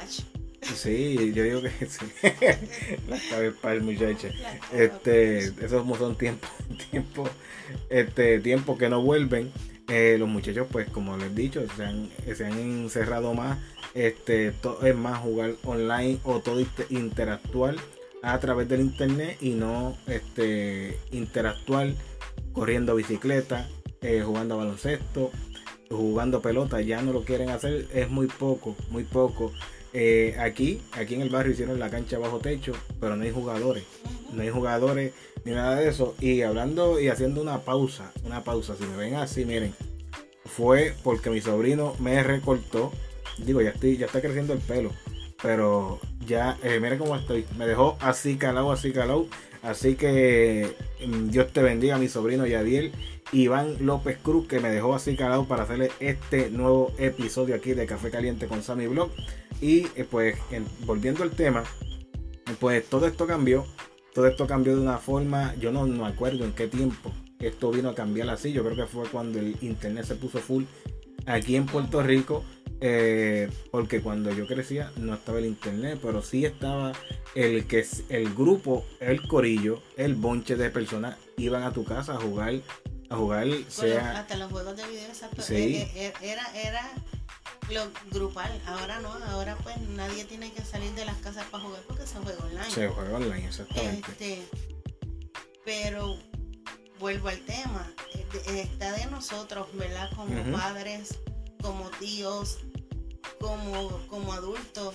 Sí 0.74 1.32
yo 1.34 1.42
digo 1.42 1.62
que 1.62 1.70
sí. 1.86 2.06
La 3.08 3.18
cabeza 3.30 3.56
para 3.60 3.74
el 3.74 3.82
muchacho. 3.82 4.28
Este 4.72 5.38
esos 5.38 5.98
son 5.98 6.16
tiempos 6.16 6.50
tiempos 6.90 7.30
este 7.90 8.40
tiempos 8.40 8.78
que 8.78 8.88
no 8.88 9.02
vuelven. 9.02 9.52
Eh, 9.88 10.16
los 10.18 10.28
muchachos 10.28 10.66
pues 10.72 10.88
como 10.88 11.16
les 11.18 11.26
he 11.30 11.34
dicho 11.34 11.62
se 11.76 11.84
han, 11.84 12.08
se 12.34 12.46
han 12.46 12.58
encerrado 12.58 13.34
más 13.34 13.58
este 13.92 14.50
todo 14.52 14.84
es 14.86 14.96
más 14.96 15.18
jugar 15.18 15.52
online 15.64 16.18
o 16.24 16.40
todo 16.40 16.58
inter- 16.60 16.86
interactuar 16.88 17.76
a 18.22 18.40
través 18.40 18.66
del 18.66 18.80
internet 18.80 19.36
y 19.42 19.50
no 19.50 19.94
este 20.06 20.98
interactuar 21.12 21.92
corriendo 22.54 22.94
bicicleta 22.94 23.68
eh, 24.00 24.22
jugando 24.24 24.56
baloncesto 24.56 25.30
jugando 25.90 26.40
pelota 26.40 26.80
ya 26.80 27.02
no 27.02 27.12
lo 27.12 27.22
quieren 27.24 27.50
hacer 27.50 27.86
es 27.92 28.08
muy 28.08 28.26
poco 28.26 28.74
muy 28.88 29.04
poco 29.04 29.52
Eh, 29.96 30.34
aquí 30.40 30.82
aquí 30.92 31.14
en 31.14 31.22
el 31.22 31.30
barrio 31.30 31.52
hicieron 31.52 31.78
la 31.78 31.88
cancha 31.88 32.18
bajo 32.18 32.40
techo 32.40 32.72
pero 33.00 33.14
no 33.14 33.22
hay 33.22 33.30
jugadores 33.30 33.84
no 34.32 34.42
hay 34.42 34.50
jugadores 34.50 35.12
ni 35.44 35.52
nada 35.52 35.76
de 35.76 35.88
eso. 35.88 36.14
Y 36.20 36.42
hablando 36.42 37.00
y 37.00 37.08
haciendo 37.08 37.40
una 37.40 37.60
pausa, 37.60 38.12
una 38.24 38.42
pausa, 38.44 38.74
si 38.76 38.84
me 38.84 38.96
ven 38.96 39.14
así, 39.14 39.44
miren, 39.44 39.74
fue 40.44 40.94
porque 41.02 41.30
mi 41.30 41.40
sobrino 41.40 41.94
me 41.98 42.22
recortó. 42.22 42.92
Digo, 43.38 43.60
ya 43.60 43.70
estoy, 43.70 43.96
ya 43.96 44.06
está 44.06 44.20
creciendo 44.20 44.52
el 44.52 44.60
pelo, 44.60 44.90
pero 45.42 46.00
ya, 46.26 46.58
eh, 46.62 46.78
miren 46.80 46.98
cómo 46.98 47.16
estoy. 47.16 47.44
Me 47.58 47.66
dejó 47.66 47.96
así 48.00 48.36
calado, 48.36 48.72
así 48.72 48.92
calado. 48.92 49.26
Así 49.62 49.94
que 49.94 50.76
mm, 51.06 51.30
Dios 51.30 51.52
te 51.52 51.62
bendiga, 51.62 51.98
mi 51.98 52.08
sobrino 52.08 52.46
Yadiel. 52.46 52.92
Iván 53.32 53.78
López 53.80 54.18
Cruz, 54.22 54.46
que 54.46 54.60
me 54.60 54.68
dejó 54.68 54.94
así 54.94 55.16
calado 55.16 55.46
para 55.48 55.64
hacerle 55.64 55.90
este 55.98 56.50
nuevo 56.50 56.92
episodio 56.98 57.56
aquí 57.56 57.72
de 57.72 57.86
Café 57.86 58.10
Caliente 58.10 58.46
con 58.46 58.62
Sammy 58.62 58.86
Blog. 58.86 59.10
Y 59.64 59.86
eh, 59.96 60.06
pues, 60.10 60.36
en- 60.50 60.66
volviendo 60.84 61.22
al 61.22 61.30
tema, 61.30 61.64
pues 62.60 62.84
todo 62.86 63.06
esto 63.06 63.26
cambió. 63.26 63.64
Todo 64.12 64.26
esto 64.26 64.46
cambió 64.46 64.76
de 64.76 64.82
una 64.82 64.98
forma, 64.98 65.54
yo 65.56 65.72
no 65.72 65.86
me 65.86 66.06
acuerdo 66.06 66.44
en 66.44 66.52
qué 66.52 66.68
tiempo 66.68 67.10
esto 67.40 67.70
vino 67.70 67.88
a 67.88 67.94
cambiar 67.94 68.28
así. 68.28 68.52
Yo 68.52 68.62
creo 68.62 68.76
que 68.76 68.86
fue 68.86 69.08
cuando 69.08 69.38
el 69.38 69.56
internet 69.62 70.04
se 70.04 70.16
puso 70.16 70.38
full 70.38 70.64
aquí 71.26 71.56
en 71.56 71.64
Puerto 71.66 72.02
Rico. 72.02 72.44
eh, 72.86 73.48
porque 73.70 74.02
cuando 74.02 74.30
yo 74.32 74.46
crecía 74.46 74.90
no 74.96 75.14
estaba 75.14 75.38
el 75.38 75.46
internet, 75.46 75.98
pero 76.02 76.20
sí 76.20 76.44
estaba 76.44 76.92
el 77.34 77.66
que 77.66 77.86
el 78.10 78.34
grupo, 78.34 78.84
el 79.00 79.26
corillo, 79.26 79.80
el 79.96 80.14
bonche 80.16 80.56
de 80.56 80.68
personas 80.68 81.16
iban 81.38 81.62
a 81.62 81.72
tu 81.72 81.84
casa 81.84 82.12
a 82.14 82.16
jugar, 82.18 82.54
a 83.08 83.16
jugar, 83.16 83.48
Con 83.48 83.60
los- 83.62 83.72
sea 83.72 84.18
hasta 84.18 84.36
los 84.36 84.50
juegos 84.52 84.76
de 84.76 84.86
video, 84.88 85.06
exacto. 85.06 85.40
Sí. 85.40 85.76
Eh, 85.94 86.12
Era, 86.20 86.44
era 86.60 86.90
lo 87.70 87.90
grupal. 88.10 88.60
Ahora 88.66 89.00
no, 89.00 89.12
ahora 89.30 89.56
pues 89.62 89.78
nadie 89.80 90.24
tiene 90.24 90.52
que 90.52 90.62
salir 90.62 90.92
de 90.92 91.04
las 91.04 91.16
casas 91.18 91.46
para 91.46 91.62
jugar 91.62 91.82
porque 91.86 92.06
se 92.06 92.18
juega 92.18 92.44
online. 92.44 92.70
se 92.70 92.88
juega 92.88 93.16
online, 93.16 93.46
exactamente. 93.46 94.10
Este, 94.10 94.48
pero 95.64 96.18
vuelvo 96.98 97.28
al 97.28 97.40
tema, 97.40 97.90
está 98.46 98.92
de 98.92 99.06
nosotros, 99.06 99.68
¿verdad? 99.74 100.10
Como 100.14 100.56
padres, 100.56 101.18
como 101.62 101.90
tíos, 101.90 102.58
como, 103.40 104.06
como 104.08 104.32
adultos, 104.32 104.94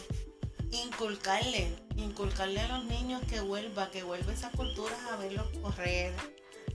inculcarle, 0.71 1.75
inculcarle 1.95 2.61
a 2.61 2.77
los 2.77 2.85
niños 2.85 3.21
que 3.29 3.39
vuelva, 3.41 3.89
que 3.91 4.03
vuelva 4.03 4.33
esa 4.33 4.51
cultura 4.51 4.95
a 5.11 5.17
verlos 5.17 5.47
correr, 5.61 6.13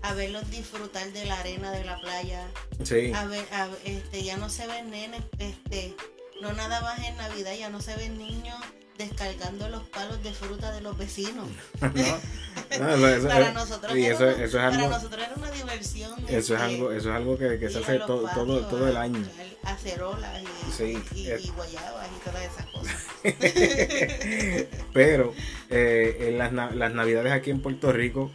a 0.05 0.13
verlos 0.15 0.51
disfrutar 0.51 1.11
de 1.13 1.25
la 1.25 1.39
arena 1.41 1.71
de 1.73 1.85
la 1.85 1.99
playa, 2.01 2.47
Sí, 2.83 3.13
a 3.15 3.25
ver, 3.27 3.45
a- 3.53 3.69
este, 3.85 4.23
ya 4.23 4.37
no 4.37 4.49
se 4.51 4.67
ven 4.67 4.91
nenes, 4.91 5.23
este, 5.39 5.95
no 6.43 6.53
nada 6.53 6.81
más 6.83 6.99
en 7.01 7.17
Navidad, 7.17 7.53
ya 7.59 7.71
no 7.71 7.81
se 7.81 7.97
ven 7.97 8.19
niños 8.19 8.57
descargando 8.99 9.69
los 9.71 9.83
palos 9.89 10.23
de 10.23 10.33
fruta 10.33 10.73
de 10.73 10.81
los 10.83 10.97
vecinos. 10.99 11.49
no, 11.81 11.89
no, 11.91 12.19
eso- 13.09 13.09
eso- 13.09 13.29
para 13.29 13.53
nosotros, 13.53 13.93
eso, 13.97 14.25
una, 14.25 14.33
eso 14.33 14.45
es 14.45 14.53
para 14.53 14.69
algo, 14.69 14.89
nosotros 14.89 15.23
era 15.25 15.33
una 15.37 15.51
diversión. 15.51 16.13
eso 16.29 16.37
es 16.37 16.41
este, 16.51 16.57
algo, 16.57 16.93
eso 16.93 17.11
es 17.11 17.17
algo 17.17 17.39
que, 17.39 17.59
que 17.59 17.71
se 17.71 17.79
hace 17.79 17.99
todo, 18.01 18.29
todo, 18.35 18.57
patios 18.59 18.69
todo 18.71 18.89
el 18.89 18.97
año. 18.99 19.27
Acerolas 19.65 20.43
y, 20.43 20.73
Sí, 20.73 21.03
y, 21.15 21.31
es- 21.31 21.45
y 21.47 21.49
guayabas 21.51 22.09
y 22.15 22.29
todas 22.29 22.43
esas 22.45 22.67
cosas. 22.67 22.95
Pero 24.93 25.33
eh, 25.71 26.27
en 26.29 26.39
las, 26.39 26.53
las 26.53 26.93
navidades 26.93 27.33
aquí 27.33 27.51
en 27.51 27.61
Puerto 27.63 27.91
Rico, 27.93 28.31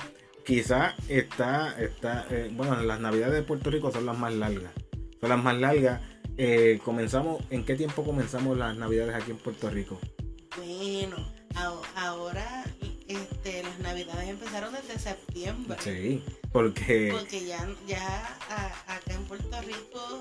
quizá 0.50 0.96
está, 1.08 1.80
está 1.80 2.26
eh, 2.32 2.50
bueno, 2.52 2.82
las 2.82 3.00
navidades 3.00 3.36
de 3.36 3.44
Puerto 3.44 3.70
Rico 3.70 3.92
son 3.92 4.08
las 4.08 4.18
más 4.18 4.34
largas. 4.34 4.72
Son 5.22 5.30
las 5.30 5.44
más 5.44 5.56
largas. 5.58 6.02
Eh, 6.38 6.80
comenzamos, 6.84 7.44
¿en 7.52 7.64
qué 7.64 7.76
tiempo 7.76 8.04
comenzamos 8.04 8.58
las 8.58 8.76
navidades 8.76 9.14
aquí 9.14 9.30
en 9.30 9.38
Puerto 9.38 9.70
Rico? 9.70 10.00
Bueno, 10.58 11.18
ahora 11.96 12.64
este, 13.08 13.62
las 13.62 13.78
navidades 13.80 14.28
empezaron 14.30 14.74
desde 14.74 14.98
septiembre. 14.98 15.78
Sí, 15.84 16.24
porque 16.52 17.10
Porque 17.12 17.46
ya, 17.46 17.68
ya 17.88 18.38
a- 18.50 18.96
acá 18.96 19.14
en 19.14 19.24
Puerto 19.26 19.62
Rico 19.62 20.20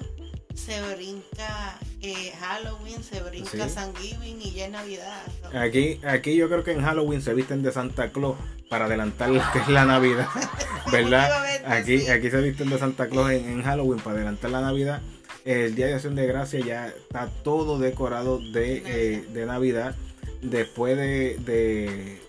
se 0.68 0.94
brinca 0.94 1.78
eh, 2.02 2.32
Halloween, 2.40 3.02
se 3.02 3.22
brinca 3.22 3.68
Sí. 3.68 3.74
Thanksgiving 3.74 4.38
y 4.42 4.52
ya 4.52 4.66
es 4.66 4.70
Navidad. 4.70 5.22
¿no? 5.50 5.58
aquí, 5.60 5.98
aquí 6.06 6.36
yo 6.36 6.48
creo 6.48 6.62
que 6.62 6.72
en 6.72 6.82
Halloween 6.82 7.22
se 7.22 7.32
visten 7.32 7.62
de 7.62 7.72
Santa 7.72 8.10
Claus 8.10 8.36
para 8.68 8.84
adelantar 8.84 9.30
lo 9.30 9.40
que 9.52 9.60
es 9.60 9.68
la 9.68 9.86
Navidad, 9.86 10.28
¿verdad? 10.92 11.30
Aquí, 11.64 12.00
sí. 12.00 12.10
aquí 12.10 12.30
se 12.30 12.42
visten 12.42 12.68
de 12.68 12.78
Santa 12.78 13.08
Claus 13.08 13.30
en, 13.30 13.48
en 13.48 13.62
Halloween 13.62 13.98
para 14.00 14.16
adelantar 14.16 14.50
la 14.50 14.60
Navidad. 14.60 15.00
El 15.46 15.74
Día 15.74 15.86
de 15.86 15.94
Acción 15.94 16.14
de 16.14 16.26
Gracia 16.26 16.60
ya 16.60 16.88
está 16.88 17.28
todo 17.42 17.78
decorado 17.78 18.38
de, 18.38 18.82
eh, 18.84 19.24
de 19.32 19.46
Navidad. 19.46 19.96
Después 20.42 20.98
de, 20.98 21.38
de, 21.38 22.20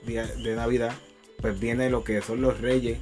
de 0.41 0.55
Navidad, 0.55 0.93
pues 1.41 1.59
viene 1.59 1.89
lo 1.89 2.05
que 2.05 2.21
son 2.21 2.41
los 2.41 2.61
reyes. 2.61 2.99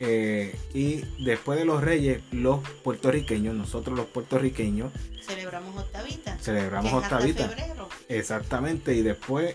Eh, 0.00 0.56
y 0.74 1.02
después 1.22 1.58
de 1.58 1.64
los 1.64 1.82
reyes, 1.82 2.22
los 2.32 2.60
puertorriqueños, 2.82 3.54
nosotros 3.54 3.96
los 3.96 4.06
puertorriqueños, 4.06 4.92
Celebramos 5.22 5.76
Octavita. 5.76 6.38
celebramos 6.38 6.92
hasta 6.92 7.16
Octavita. 7.16 7.48
febrero, 7.48 7.88
Exactamente. 8.08 8.94
Y 8.96 9.02
después, 9.02 9.54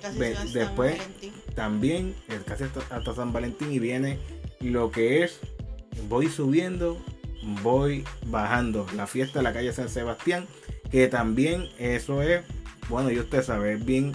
después 0.53 0.97
también 1.55 2.15
casi 2.45 2.63
hasta, 2.65 2.81
hasta 2.95 3.13
San 3.13 3.33
Valentín 3.33 3.71
y 3.71 3.79
viene 3.79 4.19
lo 4.61 4.91
que 4.91 5.23
es 5.23 5.39
voy 6.07 6.29
subiendo 6.29 6.97
voy 7.61 8.03
bajando 8.25 8.85
la 8.95 9.07
fiesta 9.07 9.39
de 9.39 9.43
la 9.43 9.53
calle 9.53 9.71
San 9.71 9.89
Sebastián 9.89 10.47
que 10.91 11.07
también 11.07 11.69
eso 11.77 12.21
es 12.21 12.43
bueno 12.89 13.11
y 13.11 13.19
usted 13.19 13.43
sabe 13.43 13.73
es 13.73 13.85
bien 13.85 14.13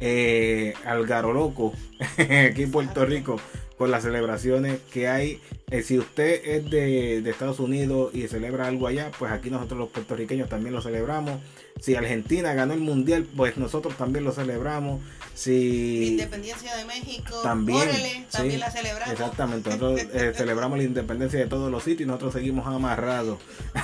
eh, 0.00 0.74
algaroloco 0.84 1.72
aquí 2.18 2.64
en 2.64 2.70
Puerto 2.70 3.06
Rico 3.06 3.40
con 3.76 3.90
las 3.90 4.02
celebraciones 4.02 4.78
que 4.92 5.08
hay 5.08 5.40
Eh, 5.70 5.82
si 5.82 5.98
usted 5.98 6.42
es 6.44 6.70
de, 6.70 7.22
de 7.22 7.30
Estados 7.30 7.58
Unidos 7.58 8.14
y 8.14 8.28
celebra 8.28 8.66
algo 8.68 8.86
allá 8.86 9.10
pues 9.18 9.32
aquí 9.32 9.50
nosotros 9.50 9.78
los 9.78 9.88
puertorriqueños 9.88 10.48
también 10.48 10.74
lo 10.74 10.82
celebramos 10.82 11.40
si 11.80 11.96
Argentina 11.96 12.54
ganó 12.54 12.74
el 12.74 12.80
mundial 12.80 13.26
pues 13.36 13.56
nosotros 13.56 13.96
también 13.96 14.24
lo 14.24 14.32
celebramos 14.32 15.00
La 15.00 15.24
si 15.34 16.06
Independencia 16.06 16.76
de 16.76 16.84
México, 16.84 17.40
También, 17.42 17.88
órale, 17.88 18.26
también 18.30 18.54
sí, 18.54 18.58
la 18.60 18.70
celebramos. 18.70 19.12
Exactamente, 19.12 19.70
nosotros 19.70 20.00
eh, 20.14 20.32
celebramos 20.36 20.78
la 20.78 20.84
independencia 20.84 21.40
de 21.40 21.46
todos 21.46 21.70
los 21.70 21.82
sitios 21.82 22.02
y 22.02 22.06
nosotros 22.06 22.34
seguimos 22.34 22.66
amarrados. 22.68 23.38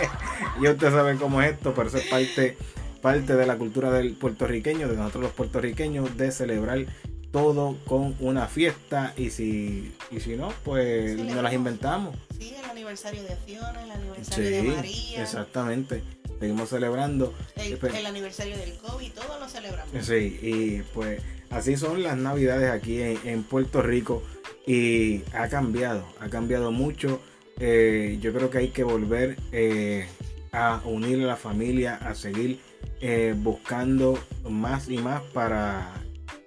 y 0.62 0.66
usted 0.66 0.90
sabe 0.90 1.16
cómo 1.16 1.42
es 1.42 1.52
esto, 1.52 1.74
pero 1.74 1.88
eso 1.88 1.98
es 1.98 2.06
parte, 2.06 2.56
parte 3.02 3.34
de 3.34 3.46
la 3.46 3.58
cultura 3.58 3.90
del 3.90 4.14
puertorriqueño, 4.14 4.88
de 4.88 4.96
nosotros 4.96 5.24
los 5.24 5.32
puertorriqueños, 5.32 6.16
de 6.16 6.32
celebrar 6.32 6.86
todo 7.30 7.76
con 7.86 8.16
una 8.20 8.46
fiesta 8.48 9.14
y 9.16 9.30
si, 9.30 9.92
y 10.10 10.20
si 10.20 10.36
no, 10.36 10.52
pues 10.64 11.16
nos 11.16 11.42
las 11.42 11.52
inventamos. 11.52 12.16
Sí, 12.38 12.54
el 12.58 12.68
aniversario 12.70 13.22
de 13.22 13.36
Fiona, 13.36 13.82
el 13.84 13.90
aniversario 13.90 14.44
Sí, 14.46 14.50
de 14.50 14.62
María, 14.62 15.22
exactamente. 15.22 16.02
Seguimos 16.40 16.70
celebrando. 16.70 17.34
el, 17.56 17.78
Espe- 17.78 17.94
el 17.94 18.06
aniversario 18.06 18.56
del 18.56 18.72
COVID, 18.78 19.12
todo 19.12 19.38
lo 19.38 19.48
celebramos. 19.48 19.92
Sí, 20.06 20.38
y 20.42 20.82
pues 20.94 21.22
así 21.50 21.76
son 21.76 22.02
las 22.02 22.16
navidades 22.16 22.70
aquí 22.70 23.00
en, 23.00 23.18
en 23.24 23.42
Puerto 23.44 23.82
Rico 23.82 24.22
y 24.66 25.22
ha 25.34 25.48
cambiado, 25.48 26.04
ha 26.20 26.28
cambiado 26.28 26.72
mucho. 26.72 27.20
Eh, 27.58 28.18
yo 28.22 28.32
creo 28.32 28.48
que 28.50 28.58
hay 28.58 28.68
que 28.68 28.84
volver 28.84 29.36
eh, 29.52 30.06
a 30.50 30.80
unir 30.84 31.22
a 31.22 31.26
la 31.26 31.36
familia, 31.36 31.96
a 31.96 32.14
seguir 32.14 32.58
eh, 33.02 33.34
buscando 33.36 34.18
más 34.48 34.88
y 34.88 34.96
más 34.96 35.22
para 35.34 35.92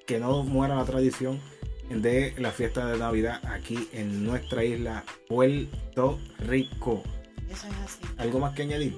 que 0.06 0.20
no 0.20 0.44
muera 0.44 0.76
la 0.76 0.86
tradición 0.86 1.40
de 1.90 2.34
la 2.38 2.52
fiesta 2.52 2.86
de 2.88 2.98
Navidad 2.98 3.42
aquí 3.46 3.88
en 3.94 4.24
nuestra 4.26 4.64
isla 4.64 5.04
Puerto 5.28 6.20
Rico. 6.40 7.04
Eso 7.50 7.68
es 7.68 7.74
así. 7.86 8.00
¿Algo 8.18 8.40
más 8.40 8.56
que 8.56 8.64
añadir? 8.64 8.98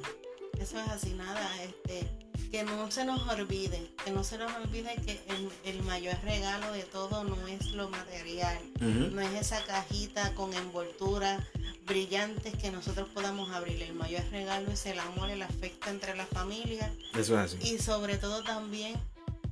Eso 0.60 0.80
es 0.80 0.88
así, 0.88 1.14
nada, 1.14 1.50
este, 1.64 2.08
que 2.50 2.64
no 2.64 2.90
se 2.90 3.04
nos 3.04 3.28
olvide, 3.28 3.92
que 4.06 4.12
no 4.12 4.24
se 4.24 4.38
nos 4.38 4.54
olvide 4.56 4.96
que 5.06 5.20
el, 5.28 5.50
el 5.66 5.84
mayor 5.84 6.16
regalo 6.24 6.72
de 6.72 6.84
todo 6.84 7.26
no 7.26 7.48
es 7.48 7.72
lo 7.72 7.90
material, 7.90 8.58
no 8.80 9.20
es 9.22 9.34
esa 9.34 9.62
cajita 9.66 10.34
con 10.36 10.54
envoltura 10.54 11.46
brillantes 11.86 12.56
que 12.56 12.72
nosotros 12.72 13.10
podamos 13.14 13.52
abrir. 13.52 13.82
El 13.84 13.94
mayor 13.94 14.24
regalo 14.32 14.72
es 14.72 14.86
el 14.86 14.98
amor, 15.00 15.30
el 15.30 15.42
afecto 15.42 15.90
entre 15.90 16.16
la 16.16 16.26
familia 16.26 16.90
Eso 17.18 17.38
es 17.42 17.54
así. 17.54 17.74
y 17.74 17.80
sobre 17.80 18.18
todo 18.18 18.42
también 18.44 18.96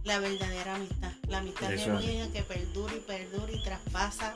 la 0.03 0.19
verdadera 0.19 0.75
amistad. 0.75 1.11
La 1.27 1.37
amistad 1.39 1.73
Eso 1.73 1.97
es. 1.97 2.05
genuina 2.05 2.31
que 2.31 2.43
perdura 2.43 2.93
y 2.95 2.99
perdura 2.99 3.51
y 3.51 3.63
traspasa 3.63 4.35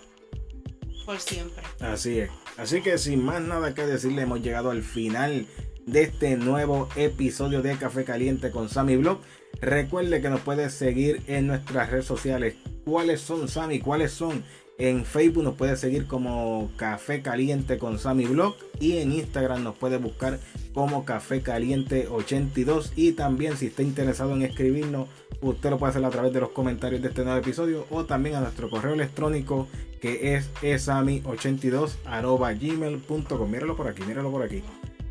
por 1.06 1.20
siempre. 1.20 1.64
Así 1.80 2.20
es. 2.20 2.30
Así 2.58 2.82
que 2.82 2.98
sin 2.98 3.24
más 3.24 3.42
nada 3.42 3.74
que 3.74 3.86
decirle, 3.86 4.24
hemos 4.24 4.42
llegado 4.42 4.72
al 4.72 4.84
final 4.84 5.48
de 5.86 6.04
este 6.04 6.36
nuevo 6.36 6.90
episodio 6.96 7.62
de 7.62 7.78
Café 7.78 8.04
Caliente 8.04 8.52
con 8.52 8.70
Sammy 8.70 8.98
Blog. 8.98 9.20
Recuerde 9.62 10.22
que 10.22 10.30
nos 10.30 10.42
puede 10.42 10.70
seguir 10.70 11.24
en 11.28 11.48
nuestras 11.48 11.90
redes 11.90 12.06
sociales. 12.06 12.56
¿Cuáles 12.86 13.22
son, 13.22 13.48
Sammy? 13.48 13.80
¿Cuáles 13.80 14.12
son? 14.12 14.44
En 14.80 15.06
Facebook 15.06 15.44
nos 15.44 15.56
puede 15.56 15.76
seguir 15.76 16.06
como 16.06 16.70
Café 16.76 17.24
Caliente 17.24 17.80
con 17.80 17.98
Sammy 17.98 18.26
Blog 18.26 18.56
y 18.80 18.98
en 18.98 19.12
Instagram 19.12 19.64
nos 19.64 19.76
puede 19.76 19.98
buscar 19.98 20.40
como 20.72 21.04
Café 21.04 21.42
Caliente 21.42 22.08
82 22.08 22.94
y 22.96 23.14
también 23.14 23.58
si 23.58 23.68
está 23.68 23.82
interesado 23.82 24.36
en 24.36 24.44
escribirnos 24.44 25.08
usted 25.42 25.72
lo 25.72 25.80
puede 25.80 25.92
hacer 25.92 26.06
a 26.06 26.12
través 26.12 26.32
de 26.32 26.42
los 26.42 26.50
comentarios 26.50 27.02
de 27.02 27.08
este 27.08 27.24
nuevo 27.24 27.40
episodio 27.40 27.88
o 27.90 28.06
también 28.06 28.36
a 28.36 28.42
nuestro 28.42 28.70
correo 28.70 28.94
electrónico 28.94 29.68
que 30.00 30.36
es 30.36 30.52
esami82 30.62 31.94
arroba 32.06 32.54
gmail.com 32.54 33.50
míralo 33.50 33.76
por 33.76 33.88
aquí, 33.88 34.04
míralo 34.04 34.30
por 34.30 34.44
aquí. 34.44 34.62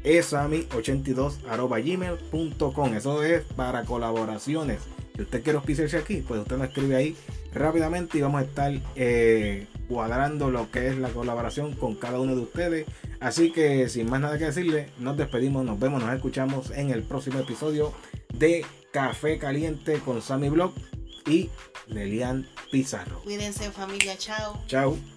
esami82 0.04 1.44
arroba 1.48 1.80
gmail.com 1.80 2.94
eso 2.94 3.24
es 3.24 3.42
para 3.56 3.82
colaboraciones. 3.82 4.78
Si 5.16 5.22
usted 5.22 5.42
quiere 5.42 5.56
auspiciarse 5.56 5.96
aquí 5.96 6.22
pues 6.26 6.40
usted 6.40 6.56
nos 6.56 6.68
escribe 6.68 6.94
ahí 6.94 7.16
rápidamente 7.56 8.18
y 8.18 8.20
vamos 8.20 8.40
a 8.40 8.44
estar 8.44 8.72
eh, 8.94 9.66
cuadrando 9.88 10.50
lo 10.50 10.70
que 10.70 10.88
es 10.88 10.98
la 10.98 11.08
colaboración 11.08 11.72
con 11.74 11.94
cada 11.94 12.20
uno 12.20 12.34
de 12.34 12.42
ustedes. 12.42 12.86
Así 13.20 13.50
que 13.50 13.88
sin 13.88 14.10
más 14.10 14.20
nada 14.20 14.38
que 14.38 14.44
decirle 14.44 14.90
nos 14.98 15.16
despedimos 15.16 15.64
nos 15.64 15.78
vemos 15.78 16.02
nos 16.02 16.14
escuchamos 16.14 16.70
en 16.70 16.90
el 16.90 17.02
próximo 17.02 17.40
episodio 17.40 17.92
de 18.34 18.64
Café 18.92 19.38
Caliente 19.38 20.00
con 20.04 20.22
Sammy 20.22 20.48
Blog 20.48 20.72
y 21.26 21.50
Nelian 21.88 22.46
Pizarro. 22.70 23.20
Cuídense 23.22 23.70
familia, 23.70 24.16
chao. 24.18 24.62
chao 24.66 25.15